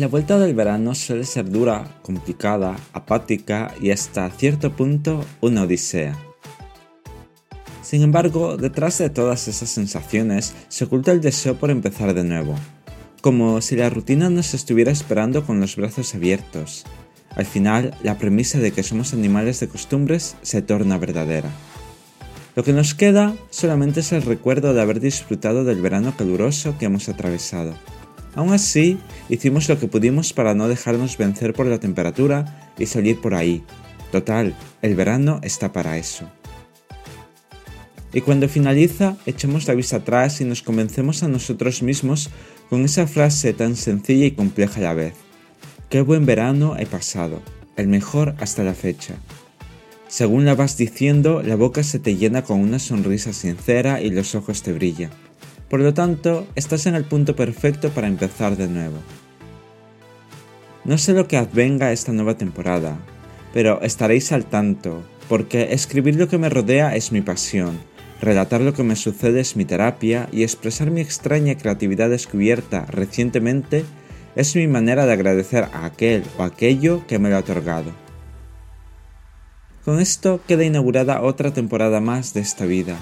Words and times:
La 0.00 0.08
vuelta 0.08 0.38
del 0.38 0.54
verano 0.54 0.94
suele 0.94 1.24
ser 1.24 1.50
dura, 1.50 1.98
complicada, 2.00 2.74
apática 2.94 3.74
y 3.82 3.90
hasta 3.90 4.30
cierto 4.30 4.72
punto 4.72 5.26
una 5.42 5.64
odisea. 5.64 6.16
Sin 7.82 8.00
embargo, 8.00 8.56
detrás 8.56 8.96
de 8.96 9.10
todas 9.10 9.46
esas 9.46 9.68
sensaciones 9.68 10.54
se 10.68 10.84
oculta 10.84 11.12
el 11.12 11.20
deseo 11.20 11.56
por 11.56 11.70
empezar 11.70 12.14
de 12.14 12.24
nuevo, 12.24 12.54
como 13.20 13.60
si 13.60 13.76
la 13.76 13.90
rutina 13.90 14.30
nos 14.30 14.54
estuviera 14.54 14.90
esperando 14.90 15.44
con 15.44 15.60
los 15.60 15.76
brazos 15.76 16.14
abiertos. 16.14 16.86
Al 17.36 17.44
final, 17.44 17.94
la 18.02 18.16
premisa 18.16 18.58
de 18.58 18.72
que 18.72 18.82
somos 18.82 19.12
animales 19.12 19.60
de 19.60 19.68
costumbres 19.68 20.34
se 20.40 20.62
torna 20.62 20.96
verdadera. 20.96 21.50
Lo 22.56 22.64
que 22.64 22.72
nos 22.72 22.94
queda 22.94 23.34
solamente 23.50 24.00
es 24.00 24.12
el 24.12 24.22
recuerdo 24.22 24.72
de 24.72 24.80
haber 24.80 24.98
disfrutado 24.98 25.62
del 25.64 25.82
verano 25.82 26.14
caluroso 26.16 26.78
que 26.78 26.86
hemos 26.86 27.10
atravesado. 27.10 27.74
Aún 28.34 28.52
así, 28.52 28.98
hicimos 29.28 29.68
lo 29.68 29.78
que 29.78 29.88
pudimos 29.88 30.32
para 30.32 30.54
no 30.54 30.68
dejarnos 30.68 31.18
vencer 31.18 31.52
por 31.52 31.66
la 31.66 31.80
temperatura 31.80 32.72
y 32.78 32.86
salir 32.86 33.20
por 33.20 33.34
ahí. 33.34 33.64
Total, 34.12 34.54
el 34.82 34.94
verano 34.94 35.40
está 35.42 35.72
para 35.72 35.98
eso. 35.98 36.28
Y 38.12 38.22
cuando 38.22 38.48
finaliza, 38.48 39.16
echamos 39.26 39.68
la 39.68 39.74
vista 39.74 39.96
atrás 39.96 40.40
y 40.40 40.44
nos 40.44 40.62
convencemos 40.62 41.22
a 41.22 41.28
nosotros 41.28 41.82
mismos 41.82 42.30
con 42.68 42.84
esa 42.84 43.06
frase 43.06 43.52
tan 43.52 43.76
sencilla 43.76 44.26
y 44.26 44.32
compleja 44.32 44.80
a 44.80 44.84
la 44.84 44.94
vez. 44.94 45.14
Qué 45.88 46.00
buen 46.00 46.26
verano 46.26 46.76
he 46.78 46.86
pasado, 46.86 47.40
el 47.76 47.88
mejor 47.88 48.34
hasta 48.38 48.64
la 48.64 48.74
fecha. 48.74 49.14
Según 50.08 50.44
la 50.44 50.56
vas 50.56 50.76
diciendo, 50.76 51.42
la 51.42 51.54
boca 51.54 51.84
se 51.84 52.00
te 52.00 52.16
llena 52.16 52.42
con 52.42 52.60
una 52.60 52.80
sonrisa 52.80 53.32
sincera 53.32 54.00
y 54.00 54.10
los 54.10 54.34
ojos 54.34 54.62
te 54.62 54.72
brillan. 54.72 55.10
Por 55.70 55.80
lo 55.80 55.94
tanto, 55.94 56.48
estás 56.56 56.86
en 56.86 56.96
el 56.96 57.04
punto 57.04 57.36
perfecto 57.36 57.90
para 57.90 58.08
empezar 58.08 58.56
de 58.56 58.66
nuevo. 58.66 58.96
No 60.84 60.98
sé 60.98 61.12
lo 61.12 61.28
que 61.28 61.36
advenga 61.36 61.92
esta 61.92 62.10
nueva 62.10 62.36
temporada, 62.36 62.98
pero 63.54 63.80
estaréis 63.80 64.32
al 64.32 64.46
tanto, 64.46 65.04
porque 65.28 65.72
escribir 65.72 66.16
lo 66.16 66.28
que 66.28 66.38
me 66.38 66.48
rodea 66.48 66.96
es 66.96 67.12
mi 67.12 67.20
pasión, 67.20 67.78
relatar 68.20 68.60
lo 68.62 68.74
que 68.74 68.82
me 68.82 68.96
sucede 68.96 69.38
es 69.38 69.54
mi 69.54 69.64
terapia 69.64 70.28
y 70.32 70.42
expresar 70.42 70.90
mi 70.90 71.00
extraña 71.00 71.56
creatividad 71.56 72.10
descubierta 72.10 72.86
recientemente 72.86 73.84
es 74.34 74.56
mi 74.56 74.66
manera 74.66 75.06
de 75.06 75.12
agradecer 75.12 75.68
a 75.72 75.84
aquel 75.84 76.24
o 76.36 76.42
aquello 76.42 77.06
que 77.06 77.20
me 77.20 77.30
lo 77.30 77.36
ha 77.36 77.40
otorgado. 77.40 77.92
Con 79.84 80.00
esto 80.00 80.40
queda 80.48 80.64
inaugurada 80.64 81.22
otra 81.22 81.52
temporada 81.52 82.00
más 82.00 82.34
de 82.34 82.40
esta 82.40 82.66
vida, 82.66 82.96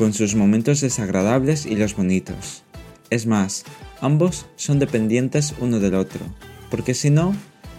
con 0.00 0.14
sus 0.14 0.34
momentos 0.34 0.80
desagradables 0.80 1.66
y 1.66 1.76
los 1.76 1.94
bonitos. 1.94 2.64
Es 3.10 3.26
más, 3.26 3.64
ambos 4.00 4.46
son 4.56 4.78
dependientes 4.78 5.54
uno 5.60 5.78
del 5.78 5.94
otro, 5.94 6.24
porque 6.70 6.94
si 6.94 7.10
no, 7.10 7.34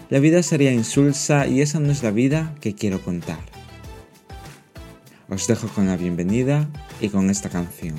la 0.08 0.20
vida 0.20 0.44
sería 0.44 0.70
insulsa 0.70 1.48
y 1.48 1.62
esa 1.62 1.80
no 1.80 1.90
es 1.90 2.04
la 2.04 2.12
vida 2.12 2.54
que 2.60 2.76
quiero 2.76 3.02
contar. 3.02 3.40
Os 5.28 5.48
dejo 5.48 5.66
con 5.66 5.88
la 5.88 5.96
bienvenida 5.96 6.68
y 7.00 7.08
con 7.08 7.28
esta 7.28 7.48
canción. 7.48 7.96